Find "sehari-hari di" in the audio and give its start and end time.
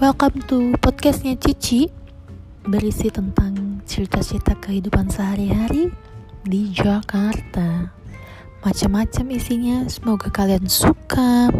5.12-6.72